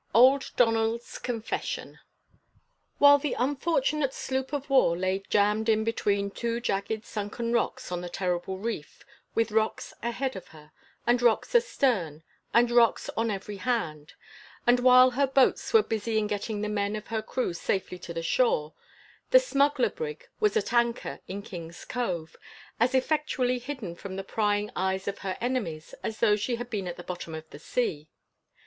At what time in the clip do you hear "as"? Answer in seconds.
22.79-22.95, 26.01-26.21